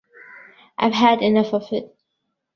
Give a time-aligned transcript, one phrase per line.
[0.79, 1.95] I've had enough of it.